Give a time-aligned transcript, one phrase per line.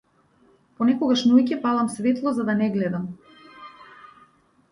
[0.77, 3.05] Понекогаш ноќе палам светло за да не гледам.